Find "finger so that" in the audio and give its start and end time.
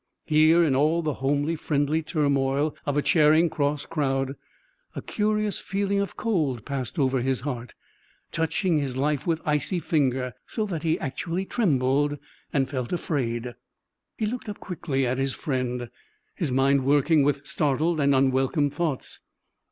9.77-10.81